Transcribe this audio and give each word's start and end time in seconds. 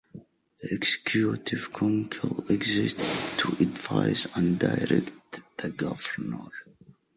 The 0.15 0.69
Executive 0.75 1.71
Council 1.71 2.43
exists 2.49 3.37
to 3.37 3.49
advise 3.61 4.35
and 4.35 4.57
direct 4.57 5.11
the 5.59 5.69
Governor. 5.71 6.49